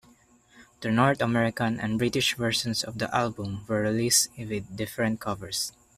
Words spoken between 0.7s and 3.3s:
The North American and British versions of the